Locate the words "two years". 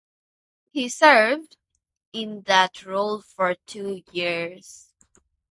3.67-4.89